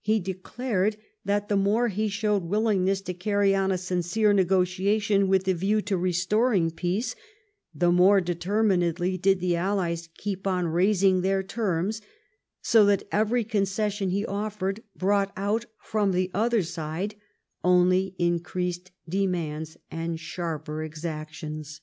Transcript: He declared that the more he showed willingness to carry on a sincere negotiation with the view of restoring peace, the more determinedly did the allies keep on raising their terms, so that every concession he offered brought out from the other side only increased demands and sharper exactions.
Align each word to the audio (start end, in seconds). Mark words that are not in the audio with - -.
He 0.00 0.18
declared 0.18 0.96
that 1.26 1.50
the 1.50 1.54
more 1.56 1.88
he 1.88 2.08
showed 2.08 2.44
willingness 2.44 3.02
to 3.02 3.12
carry 3.12 3.54
on 3.54 3.70
a 3.70 3.76
sincere 3.76 4.32
negotiation 4.32 5.28
with 5.28 5.44
the 5.44 5.52
view 5.52 5.76
of 5.86 5.90
restoring 5.92 6.70
peace, 6.70 7.14
the 7.74 7.92
more 7.92 8.22
determinedly 8.22 9.18
did 9.18 9.40
the 9.40 9.56
allies 9.56 10.08
keep 10.16 10.46
on 10.46 10.68
raising 10.68 11.20
their 11.20 11.42
terms, 11.42 12.00
so 12.62 12.86
that 12.86 13.06
every 13.12 13.44
concession 13.44 14.08
he 14.08 14.24
offered 14.24 14.82
brought 14.96 15.34
out 15.36 15.66
from 15.82 16.12
the 16.12 16.30
other 16.32 16.62
side 16.62 17.16
only 17.62 18.14
increased 18.18 18.90
demands 19.06 19.76
and 19.90 20.18
sharper 20.18 20.82
exactions. 20.82 21.82